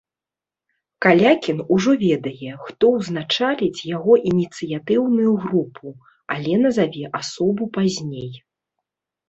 Калякін 1.05 1.59
ужо 1.75 1.93
ведае, 2.05 2.49
хто 2.63 2.85
ўзначаліць 2.95 3.85
яго 3.95 4.13
ініцыятыўную 4.31 5.31
групу, 5.47 5.87
але 6.39 6.53
назаве 6.65 7.05
асобу 7.23 7.63
пазней. 7.81 8.29